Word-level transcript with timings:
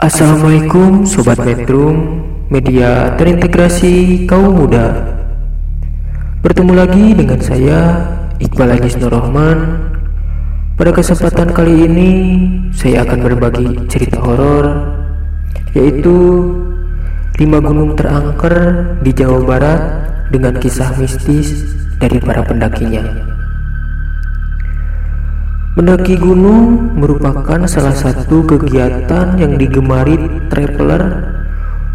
Assalamualaikum 0.00 1.04
Sobat 1.04 1.44
Metrum 1.44 2.24
Media 2.48 3.12
terintegrasi 3.20 4.24
kaum 4.24 4.56
muda. 4.56 4.96
Bertemu 6.40 6.72
lagi 6.72 7.12
dengan 7.12 7.36
saya 7.36 8.08
Iqbal 8.40 8.80
Ajis 8.80 8.96
Nur 8.96 9.12
Rahman. 9.12 9.76
Pada 10.80 10.96
kesempatan 10.96 11.52
kali 11.52 11.84
ini 11.84 12.10
Saya 12.72 13.04
akan 13.04 13.28
berbagi 13.28 13.76
cerita 13.92 14.24
horor 14.24 14.88
Yaitu 15.76 16.48
lima 17.36 17.60
gunung 17.60 17.92
terangker 17.92 18.56
di 19.04 19.12
Jawa 19.12 19.44
Barat 19.44 19.80
Dengan 20.32 20.56
kisah 20.56 20.96
mistis 20.96 21.76
dari 22.00 22.16
para 22.24 22.40
pendakinya 22.40 23.36
Mendaki 25.70 26.18
gunung 26.18 26.98
merupakan 26.98 27.62
salah 27.70 27.94
satu 27.94 28.42
kegiatan 28.42 29.38
yang 29.38 29.54
digemari 29.54 30.18
traveler 30.50 31.30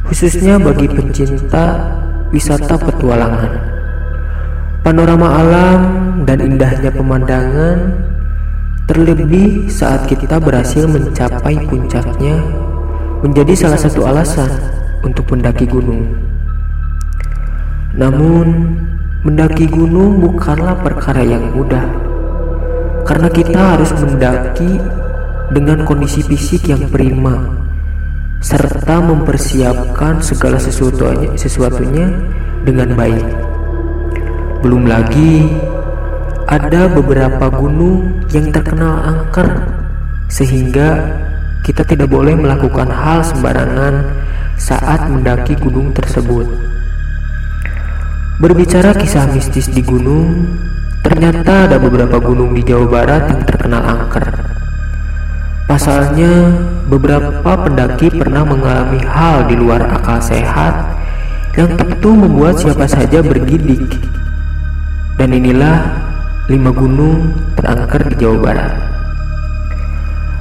khususnya 0.08 0.56
bagi 0.56 0.88
pencinta 0.88 1.84
wisata 2.32 2.80
petualangan. 2.80 3.52
Panorama 4.80 5.27
alam 5.27 5.80
dan 6.24 6.40
indahnya 6.40 6.88
pemandangan 6.88 7.99
terlebih 8.88 9.68
saat 9.68 10.08
kita 10.08 10.40
berhasil 10.40 10.88
mencapai 10.88 11.60
puncaknya 11.68 12.48
menjadi 13.27 13.68
salah 13.68 13.80
satu 13.84 14.08
alasan 14.08 14.55
untuk 15.04 15.27
mendaki 15.36 15.68
gunung. 15.68 16.16
Namun, 17.92 18.80
mendaki 19.27 19.68
gunung 19.68 20.24
bukanlah 20.24 20.80
perkara 20.80 21.27
yang 21.27 21.52
mudah 21.52 22.05
karena 23.06 23.30
kita 23.30 23.78
harus 23.78 23.94
mendaki 23.94 24.82
dengan 25.54 25.86
kondisi 25.86 26.26
fisik 26.26 26.74
yang 26.74 26.90
prima 26.90 27.54
serta 28.42 29.02
mempersiapkan 29.02 30.22
segala 30.22 30.58
sesuatunya, 30.58 31.34
sesuatunya 31.38 32.10
dengan 32.66 32.98
baik. 32.98 33.26
Belum 34.66 34.90
lagi 34.90 35.50
ada 36.46 36.90
beberapa 36.90 37.50
gunung 37.54 38.26
yang 38.34 38.50
terkenal 38.54 39.02
angker 39.02 39.50
sehingga 40.30 41.22
kita 41.66 41.82
tidak 41.86 42.10
boleh 42.10 42.38
melakukan 42.38 42.90
hal 42.90 43.26
sembarangan 43.26 44.06
saat 44.58 45.10
mendaki 45.10 45.58
gunung 45.58 45.90
tersebut. 45.94 46.46
Berbicara 48.38 48.94
kisah 48.94 49.26
mistis 49.34 49.72
di 49.72 49.82
gunung, 49.82 50.54
Ternyata 51.06 51.70
ada 51.70 51.78
beberapa 51.78 52.18
gunung 52.18 52.58
di 52.58 52.66
Jawa 52.66 52.90
Barat 52.90 53.30
yang 53.30 53.46
terkenal 53.46 53.86
angker. 53.86 54.26
Pasalnya, 55.70 56.34
beberapa 56.90 57.46
pendaki 57.46 58.10
pernah 58.10 58.42
mengalami 58.42 59.06
hal 59.06 59.46
di 59.46 59.54
luar 59.54 59.86
akal 59.86 60.18
sehat 60.18 60.98
yang 61.54 61.78
tentu 61.78 62.10
membuat 62.10 62.58
siapa 62.58 62.90
saja 62.90 63.22
bergidik. 63.22 64.02
Dan 65.22 65.30
inilah 65.30 65.94
lima 66.50 66.74
gunung 66.74 67.38
terangker 67.54 68.02
di 68.10 68.16
Jawa 68.26 68.38
Barat. 68.42 68.74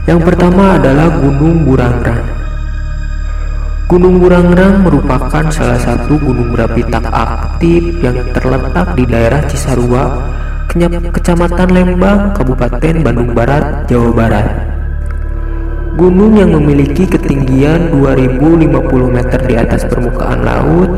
Yang 0.05 0.21
pertama 0.33 0.81
adalah 0.81 1.09
Gunung 1.17 1.65
Burangrang. 1.65 2.25
Gunung 3.89 4.21
Burangrang 4.21 4.85
merupakan 4.85 5.45
salah 5.49 5.81
satu 5.81 6.21
gunung 6.21 6.53
berapi 6.53 6.85
tak 6.89 7.09
aktif 7.09 8.01
yang 8.05 8.17
terletak 8.37 8.93
di 8.97 9.05
daerah 9.09 9.41
Cisarua, 9.49 10.05
Kecamatan 10.75 11.71
Lembang, 11.71 12.35
Kabupaten 12.35 13.07
Bandung 13.07 13.31
Barat, 13.31 13.87
Jawa 13.87 14.11
Barat. 14.11 14.47
Gunung 15.95 16.35
yang 16.35 16.51
memiliki 16.51 17.07
ketinggian 17.07 17.95
2050 17.95 18.83
meter 19.07 19.39
di 19.47 19.55
atas 19.55 19.87
permukaan 19.87 20.43
laut 20.43 20.91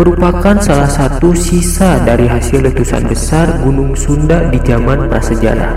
merupakan 0.00 0.56
salah 0.56 0.88
satu 0.88 1.36
sisa 1.36 2.00
dari 2.00 2.24
hasil 2.24 2.64
letusan 2.64 3.04
besar 3.04 3.60
Gunung 3.60 3.92
Sunda 3.92 4.48
di 4.48 4.56
zaman 4.64 5.12
prasejarah. 5.12 5.76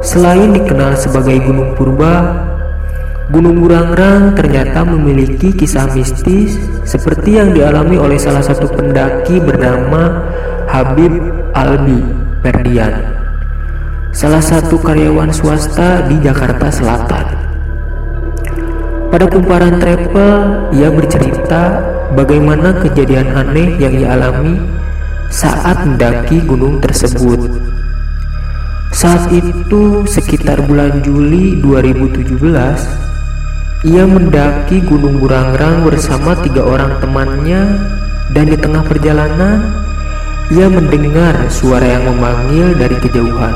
Selain 0.00 0.56
dikenal 0.56 0.96
sebagai 0.96 1.36
Gunung 1.44 1.76
Purba, 1.76 2.48
Gunung 3.28 3.60
Burangrang 3.60 4.32
ternyata 4.32 4.88
memiliki 4.88 5.52
kisah 5.52 5.92
mistis 5.92 6.56
seperti 6.88 7.36
yang 7.36 7.52
dialami 7.52 8.00
oleh 8.00 8.16
salah 8.16 8.40
satu 8.40 8.72
pendaki 8.72 9.36
bernama 9.36 10.24
Habib 10.64 11.43
Albi 11.54 12.02
Perdian, 12.42 12.98
salah 14.10 14.42
satu 14.42 14.74
karyawan 14.74 15.30
swasta 15.30 16.02
di 16.10 16.18
Jakarta 16.18 16.66
Selatan. 16.66 17.26
Pada 19.14 19.30
kumparan 19.30 19.78
travel, 19.78 20.66
ia 20.74 20.90
bercerita 20.90 21.78
bagaimana 22.18 22.74
kejadian 22.82 23.30
aneh 23.38 23.78
yang 23.78 23.94
ia 23.94 24.18
alami 24.18 24.58
saat 25.30 25.86
mendaki 25.86 26.42
gunung 26.42 26.82
tersebut. 26.82 27.46
Saat 28.90 29.30
itu, 29.30 30.02
sekitar 30.10 30.58
bulan 30.66 31.06
Juli 31.06 31.62
2017, 31.62 32.82
ia 33.86 34.02
mendaki 34.10 34.82
Gunung 34.82 35.22
Burangrang 35.22 35.86
bersama 35.86 36.34
tiga 36.42 36.66
orang 36.66 36.98
temannya 36.98 37.78
dan 38.34 38.50
di 38.50 38.58
tengah 38.58 38.82
perjalanan 38.82 39.84
ia 40.52 40.68
mendengar 40.68 41.48
suara 41.48 41.88
yang 41.88 42.04
memanggil 42.04 42.76
dari 42.76 42.96
kejauhan. 43.00 43.54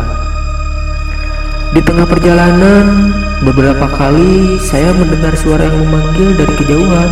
Di 1.76 1.84
tengah 1.84 2.09
perjalanan, 2.09 3.12
beberapa 3.44 3.84
kali 3.93 4.56
saya 4.56 4.97
mendengar 4.97 5.37
suara 5.37 5.69
yang 5.69 5.84
memanggil 5.84 6.32
dari 6.41 6.54
kejauhan. 6.56 7.10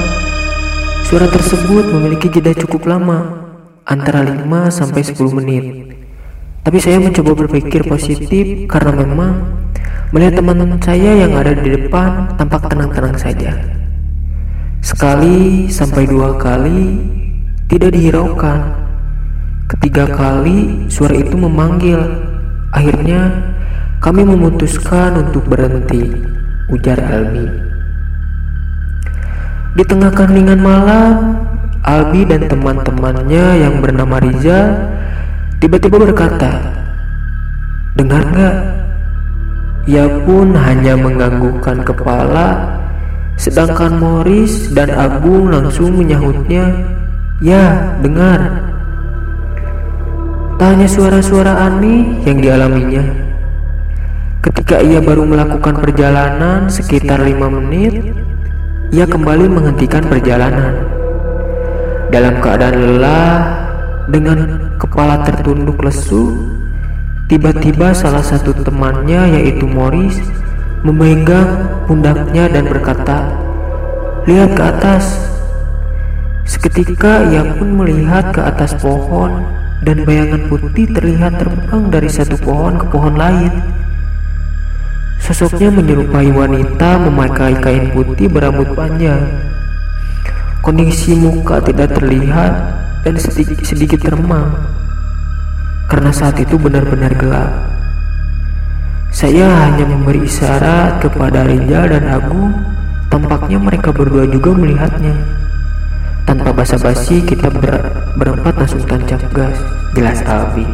Suara 1.04 1.28
tersebut 1.28 1.92
memiliki 1.92 2.32
jeda 2.32 2.56
cukup 2.56 2.88
lama, 2.88 3.20
antara 3.84 4.24
5 4.24 4.72
sampai 4.72 5.04
10 5.04 5.38
menit. 5.44 5.64
Tapi 6.64 6.78
saya 6.80 6.96
mencoba 6.96 7.36
berpikir 7.36 7.84
positif 7.84 8.64
karena 8.72 8.96
memang 8.96 9.44
melihat 10.10 10.40
teman-teman 10.40 10.80
saya 10.80 11.20
yang 11.20 11.36
ada 11.36 11.52
di 11.52 11.68
depan 11.68 12.32
tampak 12.40 12.64
tenang-tenang 12.72 13.14
saja. 13.20 13.52
Sekali 14.80 15.68
sampai 15.68 16.08
dua 16.08 16.34
kali 16.40 16.96
tidak 17.68 17.94
dihiraukan 17.94 18.85
Ketiga 19.66 20.06
kali 20.06 20.86
suara 20.86 21.18
itu 21.18 21.34
memanggil. 21.34 21.98
Akhirnya 22.70 23.34
kami 23.98 24.22
memutuskan 24.22 25.26
untuk 25.26 25.42
berhenti, 25.50 26.14
ujar 26.70 27.02
Albi. 27.02 27.46
Di 29.74 29.82
tengah 29.82 30.14
keheningan 30.14 30.62
malam, 30.62 31.42
Albi 31.82 32.22
dan 32.26 32.46
teman-temannya 32.46 33.66
yang 33.66 33.82
bernama 33.82 34.22
Riza 34.22 34.86
tiba-tiba 35.58 35.98
berkata, 35.98 36.62
Dengar 37.98 38.22
gak? 38.30 38.56
Ia 39.90 40.06
pun 40.22 40.54
hanya 40.54 40.94
menganggukkan 40.94 41.82
kepala, 41.82 42.78
sedangkan 43.34 43.98
Morris 43.98 44.70
dan 44.70 44.94
Agung 44.94 45.50
langsung 45.50 45.94
menyahutnya, 45.98 46.70
Ya, 47.42 47.98
dengar. 48.02 48.65
Tak 50.56 50.72
hanya 50.72 50.88
suara-suara 50.88 51.68
aneh 51.68 52.24
yang 52.24 52.40
dialaminya. 52.40 53.04
Ketika 54.40 54.80
ia 54.80 55.04
baru 55.04 55.28
melakukan 55.28 55.84
perjalanan 55.84 56.72
sekitar 56.72 57.20
lima 57.20 57.52
menit, 57.52 58.16
ia 58.88 59.04
kembali 59.04 59.52
menghentikan 59.52 60.08
perjalanan. 60.08 60.80
Dalam 62.08 62.40
keadaan 62.40 62.72
lelah, 62.72 63.36
dengan 64.08 64.72
kepala 64.80 65.28
tertunduk 65.28 65.76
lesu, 65.84 66.32
tiba-tiba 67.28 67.92
salah 67.92 68.24
satu 68.24 68.56
temannya 68.56 69.36
yaitu 69.36 69.68
Morris 69.68 70.16
memegang 70.88 71.68
pundaknya 71.84 72.48
dan 72.48 72.64
berkata, 72.64 73.28
"Lihat 74.24 74.56
ke 74.56 74.62
atas." 74.64 75.04
Seketika 76.48 77.28
ia 77.28 77.44
pun 77.60 77.76
melihat 77.76 78.32
ke 78.32 78.40
atas 78.40 78.72
pohon 78.80 79.65
dan 79.82 80.06
bayangan 80.06 80.48
putih 80.48 80.88
terlihat 80.92 81.36
terbang 81.36 81.90
dari 81.90 82.08
satu 82.08 82.38
pohon 82.40 82.80
ke 82.80 82.86
pohon 82.88 83.18
lain. 83.18 83.52
Sosoknya 85.20 85.74
menyerupai 85.74 86.30
wanita 86.30 87.02
memakai 87.10 87.58
kain 87.58 87.90
putih 87.90 88.30
berambut 88.30 88.72
panjang. 88.72 89.26
Kondisi 90.62 91.18
muka 91.18 91.60
tidak 91.60 91.98
terlihat 91.98 92.52
dan 93.02 93.14
sedikit, 93.18 93.58
sedikit 93.66 94.00
remang 94.10 94.76
karena 95.86 96.10
saat 96.10 96.36
itu 96.42 96.58
benar-benar 96.58 97.14
gelap. 97.14 97.50
Saya 99.14 99.48
hanya 99.64 99.86
memberi 99.86 100.26
isyarat 100.26 101.00
kepada 101.00 101.46
Rizal 101.46 101.94
dan 101.94 102.04
Agung. 102.10 102.52
Tampaknya 103.06 103.56
mereka 103.56 103.94
berdua 103.94 104.26
juga 104.28 104.52
melihatnya. 104.52 105.14
Tanpa 106.26 106.50
basa-basi 106.50 107.22
kita 107.22 107.46
ber 107.54 108.02
berempat 108.18 108.58
langsung 108.58 108.82
tancap 108.82 109.22
gas. 109.30 109.54
Jelas 109.94 110.20
Albi. 110.26 110.66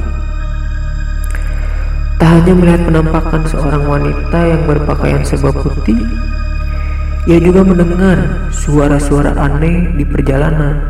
Tak 2.17 2.41
hanya 2.41 2.53
melihat 2.57 2.83
penampakan 2.89 3.43
seorang 3.45 3.85
wanita 3.85 4.41
yang 4.49 4.63
berpakaian 4.65 5.21
serba 5.21 5.53
putih, 5.53 6.01
ia 7.29 7.37
juga 7.37 7.63
mendengar 7.63 8.49
suara-suara 8.49 9.37
aneh 9.37 9.93
di 9.93 10.09
perjalanan. 10.09 10.81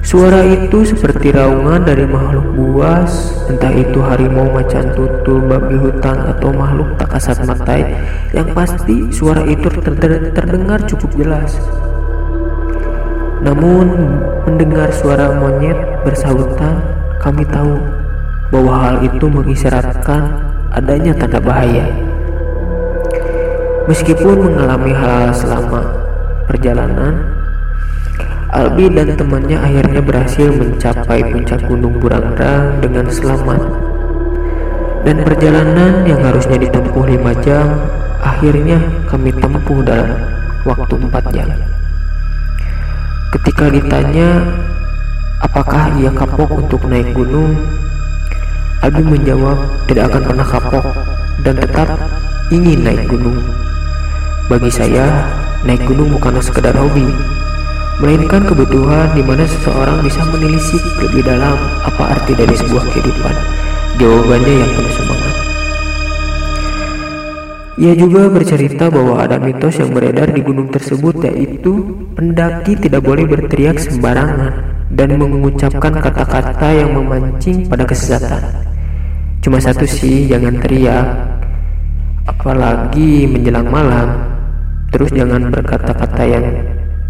Suara 0.00 0.40
itu 0.40 0.80
seperti 0.82 1.28
raungan 1.30 1.84
dari 1.84 2.08
makhluk 2.08 2.56
buas, 2.56 3.36
entah 3.52 3.68
itu 3.68 4.00
harimau 4.00 4.48
macan 4.48 4.96
tutul, 4.96 5.44
babi 5.44 5.76
hutan, 5.76 6.24
atau 6.24 6.50
makhluk 6.56 6.88
tak 6.96 7.20
kasat 7.20 7.44
mata. 7.44 7.76
Yang 8.32 8.48
pasti 8.56 8.96
suara 9.12 9.44
itu 9.44 9.68
ter 9.68 9.94
terdengar 10.32 10.80
cukup 10.88 11.10
jelas. 11.20 11.60
Namun 13.40 14.20
mendengar 14.44 14.92
suara 14.92 15.32
monyet 15.32 15.76
bersahutan, 16.04 16.84
kami 17.16 17.44
tahu 17.48 17.80
bahwa 18.52 18.72
hal 18.76 18.96
itu 19.00 19.26
mengisyaratkan 19.32 20.44
adanya 20.76 21.16
tanda 21.16 21.40
bahaya. 21.40 21.88
Meskipun 23.88 24.44
mengalami 24.44 24.92
hal 24.92 25.32
selama 25.32 25.82
perjalanan, 26.44 27.26
Albi 28.50 28.90
dan 28.90 29.14
temannya 29.14 29.56
akhirnya 29.56 30.02
berhasil 30.02 30.50
mencapai 30.50 31.22
puncak 31.22 31.64
Gunung 31.70 32.02
Burangrang 32.02 32.82
dengan 32.82 33.06
selamat. 33.06 33.62
Dan 35.00 35.24
perjalanan 35.24 36.04
yang 36.04 36.20
harusnya 36.20 36.60
ditempuh 36.60 37.08
lima 37.08 37.32
jam, 37.40 37.78
akhirnya 38.20 38.82
kami 39.08 39.32
tempuh 39.32 39.80
dalam 39.80 40.12
waktu 40.68 40.94
empat 40.98 41.24
jam. 41.32 41.48
Ketika 43.30 43.70
ditanya 43.70 44.42
apakah 45.38 45.94
ia 46.02 46.10
kapok 46.10 46.50
untuk 46.50 46.82
naik 46.90 47.14
gunung, 47.14 47.54
Albi 48.82 49.06
menjawab 49.06 49.86
tidak 49.86 50.10
akan 50.10 50.22
pernah 50.34 50.46
kapok 50.50 50.86
dan 51.46 51.54
tetap 51.54 51.88
ingin 52.50 52.82
naik 52.82 53.06
gunung. 53.06 53.38
Bagi 54.50 54.66
saya, 54.66 55.30
naik 55.62 55.86
gunung 55.86 56.10
bukanlah 56.10 56.42
sekedar 56.42 56.74
hobi, 56.74 57.06
melainkan 58.02 58.42
kebutuhan 58.42 59.14
di 59.14 59.22
mana 59.22 59.46
seseorang 59.46 60.02
bisa 60.02 60.26
menelisik 60.26 60.82
lebih 60.98 61.22
dalam 61.22 61.54
apa 61.86 62.18
arti 62.18 62.34
dari 62.34 62.58
sebuah 62.58 62.82
kehidupan. 62.90 63.34
Jawabannya 64.02 64.54
yang 64.58 64.70
penuh 64.74 64.94
semangat. 64.98 65.49
Ia 67.80 67.96
juga 67.96 68.28
bercerita 68.28 68.92
bahwa 68.92 69.24
ada 69.24 69.40
mitos 69.40 69.80
yang 69.80 69.96
beredar 69.96 70.28
di 70.36 70.44
gunung 70.44 70.68
tersebut 70.68 71.16
yaitu 71.24 72.04
pendaki 72.12 72.76
tidak 72.76 73.00
boleh 73.00 73.24
berteriak 73.24 73.80
sembarangan 73.80 74.52
dan 74.92 75.16
mengucapkan 75.16 75.96
kata-kata 75.96 76.76
yang 76.76 76.92
memancing 76.92 77.64
pada 77.72 77.88
kesesatan. 77.88 78.68
Cuma 79.40 79.56
satu 79.56 79.88
sih, 79.88 80.28
jangan 80.28 80.60
teriak, 80.60 81.08
apalagi 82.28 83.24
menjelang 83.24 83.72
malam. 83.72 84.28
Terus 84.92 85.16
jangan 85.16 85.48
berkata-kata 85.48 86.22
yang 86.28 86.46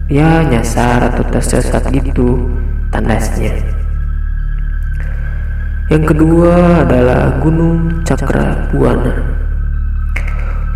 ya 0.07 0.47
nyasar 0.47 1.11
atau 1.11 1.27
tersesat 1.35 1.83
gitu 1.91 2.47
tandasnya. 2.95 3.59
Yang 5.91 6.15
kedua 6.15 6.87
adalah 6.87 7.43
Gunung 7.43 8.07
Cakra 8.07 8.71
Buana. 8.71 9.40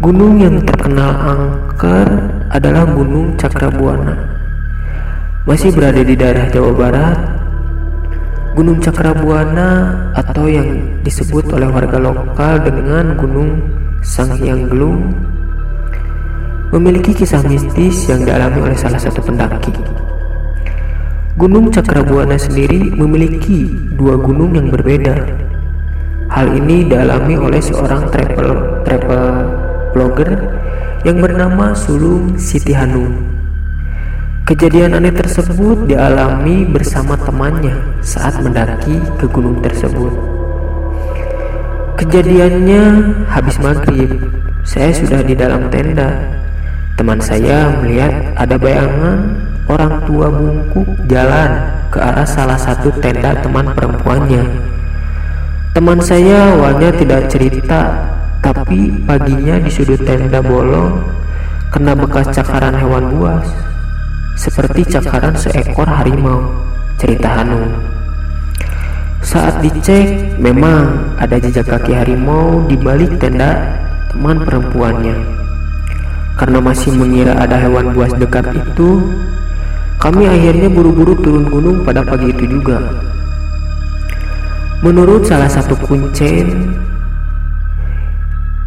Gunung 0.03 0.43
yang 0.43 0.59
terkenal 0.67 1.15
angker 1.23 2.09
adalah 2.51 2.83
Gunung 2.83 3.39
Cakra 3.39 3.71
Buana. 3.71 4.19
Masih 5.47 5.71
berada 5.71 6.03
di 6.03 6.19
daerah 6.19 6.51
Jawa 6.51 6.75
Barat. 6.75 7.19
Gunung 8.59 8.83
Cakra 8.83 9.15
Buana 9.15 9.95
atau 10.19 10.51
yang 10.51 10.99
disebut 11.07 11.47
oleh 11.55 11.71
warga 11.71 12.03
lokal 12.03 12.59
dengan 12.67 13.15
Gunung 13.15 13.63
Sanghyang 14.03 14.67
Gelung 14.67 15.15
memiliki 16.75 17.15
kisah 17.15 17.47
mistis 17.47 18.11
yang 18.11 18.27
dialami 18.27 18.67
oleh 18.67 18.75
salah 18.75 18.99
satu 18.99 19.23
pendaki. 19.23 19.71
Gunung 21.39 21.71
Cakrabuana 21.71 22.35
sendiri 22.35 22.91
memiliki 22.99 23.71
dua 23.95 24.19
gunung 24.19 24.59
yang 24.59 24.75
berbeda. 24.75 25.23
Hal 26.35 26.51
ini 26.51 26.83
dialami 26.91 27.39
oleh 27.39 27.63
seorang 27.63 28.11
travel 28.11 28.83
travel 28.83 29.64
blogger 29.95 30.35
yang 31.07 31.23
bernama 31.23 31.71
Sulung 31.79 32.35
Siti 32.35 32.75
Hanum. 32.75 33.15
Kejadian 34.45 34.99
aneh 34.99 35.15
tersebut 35.15 35.89
dialami 35.89 36.69
bersama 36.69 37.17
temannya 37.17 37.79
saat 38.05 38.43
mendaki 38.43 39.01
ke 39.17 39.25
gunung 39.31 39.63
tersebut. 39.65 40.13
Kejadiannya 41.97 42.83
habis 43.31 43.57
maghrib, 43.63 44.21
saya 44.67 44.91
sudah 44.93 45.25
di 45.25 45.33
dalam 45.33 45.73
tenda 45.73 46.35
Teman 46.95 47.19
saya 47.19 47.75
melihat 47.83 48.15
ada 48.39 48.55
bayangan 48.55 49.19
orang 49.67 49.99
tua 50.07 50.31
bungkuk 50.31 50.87
jalan 51.11 51.51
ke 51.91 51.99
arah 51.99 52.23
salah 52.23 52.55
satu 52.55 52.87
tenda 53.03 53.35
teman 53.43 53.67
perempuannya. 53.75 54.47
Teman 55.75 55.99
saya 55.99 56.55
awalnya 56.55 56.95
tidak 56.95 57.27
cerita, 57.27 57.99
tapi 58.53 58.93
paginya 59.09 59.57
di 59.57 59.71
sudut 59.73 60.05
tenda 60.05 60.45
bolong 60.45 61.01
kena 61.73 61.97
bekas 61.97 62.29
cakaran 62.35 62.77
hewan 62.77 63.09
buas, 63.17 63.47
seperti 64.37 64.85
cakaran 64.87 65.33
seekor 65.39 65.89
harimau. 65.89 66.53
Cerita 66.95 67.27
Hanum. 67.27 67.75
Saat 69.19 69.59
dicek, 69.67 70.39
memang 70.39 71.11
ada 71.19 71.43
jejak 71.43 71.67
kaki 71.67 71.91
harimau 71.91 72.63
di 72.71 72.79
balik 72.79 73.19
tenda 73.19 73.59
teman 74.15 74.39
perempuannya. 74.47 75.19
Karena 76.39 76.59
masih 76.63 76.95
mengira 76.95 77.35
ada 77.35 77.59
hewan 77.59 77.91
buas 77.91 78.15
dekat 78.15 78.55
itu, 78.55 79.03
kami 79.99 80.31
akhirnya 80.31 80.71
buru-buru 80.71 81.19
turun 81.19 81.51
gunung 81.51 81.79
pada 81.83 82.07
pagi 82.07 82.31
itu 82.31 82.47
juga. 82.47 82.79
Menurut 84.87 85.27
salah 85.27 85.51
satu 85.51 85.75
kuncen, 85.83 86.79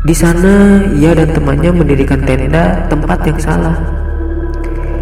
di 0.06 0.14
sana 0.14 0.86
ia 0.94 1.18
dan 1.18 1.34
temannya 1.34 1.74
mendirikan 1.74 2.22
tenda 2.22 2.86
tempat 2.86 3.18
yang 3.26 3.40
salah. 3.42 3.78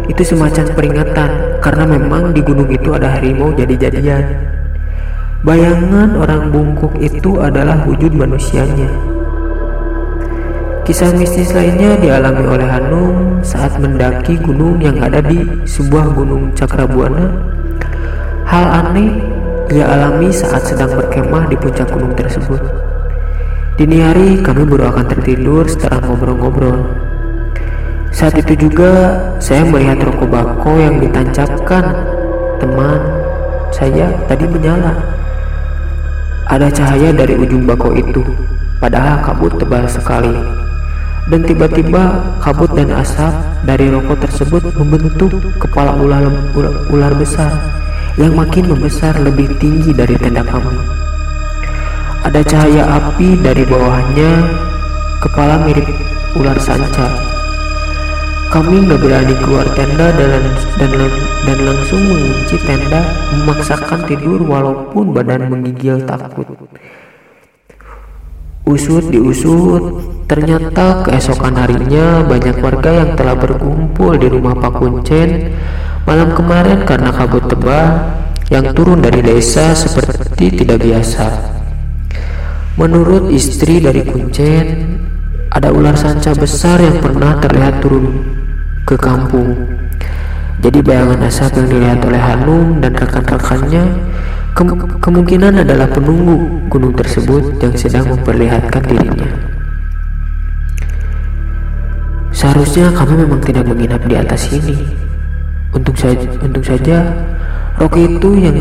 Itu 0.08 0.24
semacam 0.24 0.72
peringatan 0.72 1.30
karena 1.60 1.84
memang 1.84 2.32
di 2.32 2.40
gunung 2.40 2.70
itu 2.72 2.96
ada 2.96 3.20
harimau 3.20 3.52
jadi-jadian. 3.52 4.24
Bayangan 5.44 6.16
orang 6.16 6.48
bungkuk 6.48 6.96
itu 6.96 7.36
adalah 7.44 7.84
wujud 7.84 8.16
manusianya. 8.16 8.88
Kisah 10.88 11.12
mistis 11.12 11.52
lainnya 11.52 11.98
dialami 12.00 12.46
oleh 12.46 12.64
Hanum 12.64 13.44
saat 13.44 13.76
mendaki 13.76 14.40
gunung 14.40 14.80
yang 14.80 14.96
ada 15.02 15.20
di 15.20 15.44
sebuah 15.68 16.14
gunung 16.16 16.56
Cakrabuana. 16.56 17.36
Hal 18.48 18.64
aneh 18.64 19.12
ia 19.68 19.84
alami 19.92 20.30
saat 20.32 20.62
sedang 20.64 20.94
berkemah 20.94 21.50
di 21.50 21.58
puncak 21.58 21.90
gunung 21.90 22.14
tersebut. 22.14 22.95
Dini 23.76 24.00
hari 24.00 24.40
kami 24.40 24.64
baru 24.64 24.88
akan 24.88 25.04
tertidur 25.04 25.68
setelah 25.68 26.00
ngobrol-ngobrol. 26.08 26.80
Saat 28.08 28.40
itu 28.40 28.68
juga 28.68 29.20
saya 29.36 29.68
melihat 29.68 30.00
rokok 30.00 30.32
bako 30.32 30.72
yang 30.80 30.96
ditancapkan 30.96 31.84
teman 32.56 33.00
saya 33.76 34.16
tadi 34.24 34.48
menyala. 34.48 34.96
Ada 36.48 36.72
cahaya 36.72 37.12
dari 37.12 37.36
ujung 37.36 37.68
bako 37.68 37.92
itu, 38.00 38.24
padahal 38.80 39.20
kabut 39.20 39.52
tebal 39.60 39.84
sekali 39.84 40.32
dan 41.26 41.42
tiba-tiba 41.42 42.22
kabut 42.38 42.70
dan 42.72 42.94
asap 42.94 43.34
dari 43.66 43.90
rokok 43.90 44.24
tersebut 44.24 44.62
membentuk 44.78 45.36
kepala 45.58 45.98
ular, 45.98 46.22
ular, 46.88 47.12
besar 47.18 47.50
yang 48.14 48.32
makin 48.38 48.70
membesar 48.70 49.18
lebih 49.20 49.50
tinggi 49.58 49.90
dari 49.90 50.14
tenda 50.16 50.46
kami. 50.46 51.05
Ada 52.26 52.42
cahaya 52.42 52.82
api 52.90 53.38
dari 53.38 53.62
bawahnya, 53.62 54.50
kepala 55.22 55.62
mirip 55.62 55.86
ular 56.34 56.58
sanca. 56.58 57.06
Kami 58.50 58.82
nggak 58.82 58.98
berani 58.98 59.34
keluar 59.38 59.62
tenda 59.78 60.10
dan, 60.10 60.42
dan, 60.74 60.90
dan 61.46 61.58
langsung 61.62 62.02
mengunci 62.02 62.58
tenda, 62.66 63.06
memaksakan 63.30 64.10
tidur 64.10 64.42
walaupun 64.42 65.14
badan 65.14 65.54
menggigil 65.54 66.02
takut. 66.02 66.50
Usut 68.66 69.06
diusut, 69.06 70.02
ternyata 70.26 71.06
keesokan 71.06 71.54
harinya 71.54 72.26
banyak 72.26 72.58
warga 72.58 72.90
yang 73.06 73.10
telah 73.14 73.38
berkumpul 73.38 74.18
di 74.18 74.26
rumah 74.26 74.58
Pak 74.58 74.82
Kuncen 74.82 75.54
Malam 76.06 76.38
kemarin 76.38 76.86
karena 76.86 77.10
kabut 77.10 77.50
tebal 77.50 77.98
yang 78.46 78.70
turun 78.74 79.02
dari 79.02 79.22
desa 79.26 79.74
seperti 79.74 80.62
tidak 80.62 80.78
biasa. 80.78 81.55
Menurut 82.76 83.32
istri 83.32 83.80
dari 83.80 84.04
Kuncen, 84.04 85.00
ada 85.48 85.72
ular 85.72 85.96
sanca 85.96 86.36
besar 86.36 86.76
yang 86.76 87.00
pernah 87.00 87.40
terlihat 87.40 87.80
turun 87.80 88.20
ke 88.84 89.00
kampung. 89.00 89.56
Jadi 90.60 90.84
bayangan 90.84 91.24
asap 91.24 91.56
yang 91.56 91.68
dilihat 91.72 92.00
oleh 92.04 92.20
Hanum 92.20 92.76
dan 92.84 92.92
rekan-rekannya 92.92 93.84
ke- 94.52 94.92
kemungkinan 95.00 95.64
adalah 95.64 95.88
penunggu 95.88 96.68
gunung 96.68 96.92
tersebut 96.92 97.56
yang 97.64 97.72
sedang 97.80 98.12
memperlihatkan 98.12 98.84
dirinya. 98.84 99.30
Seharusnya 102.36 102.92
kami 102.92 103.24
memang 103.24 103.40
tidak 103.40 103.64
menginap 103.64 104.04
di 104.04 104.20
atas 104.20 104.52
ini. 104.52 104.84
Untuk 105.72 105.96
saja, 105.96 106.28
untuk 106.44 106.60
saja 106.60 107.08
Rocky 107.80 108.20
itu 108.20 108.36
yang 108.36 108.56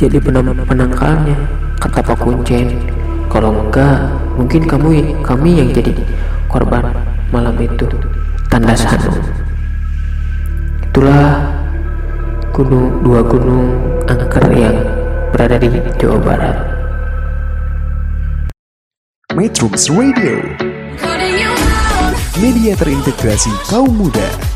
jadi 0.00 0.16
penam- 0.20 0.56
penangkalnya, 0.64 1.36
kata 1.80 2.00
Pak 2.00 2.16
Kuncen. 2.16 2.97
Kalau 3.28 3.52
enggak, 3.52 4.08
mungkin 4.40 4.64
kamu 4.64 5.20
kami 5.20 5.60
yang 5.60 5.68
jadi 5.76 5.92
korban 6.48 6.96
malam 7.28 7.54
itu. 7.60 7.84
Tanda 8.48 8.72
Hanum. 8.72 9.20
Itulah 10.88 11.44
gunung 12.56 13.04
dua 13.04 13.20
gunung 13.20 13.76
angker 14.08 14.48
yang 14.56 14.80
berada 15.30 15.60
di 15.60 15.68
Jawa 16.00 16.18
Barat. 16.24 16.56
Matrix 19.36 19.92
Radio, 19.92 20.40
media 22.40 22.72
terintegrasi 22.80 23.52
kaum 23.68 23.92
muda. 23.92 24.47